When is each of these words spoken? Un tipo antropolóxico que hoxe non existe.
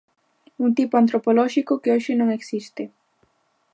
Un 0.65 0.69
tipo 0.77 0.93
antropolóxico 0.97 1.79
que 1.81 1.93
hoxe 1.93 2.13
non 2.17 2.29
existe. 2.37 2.83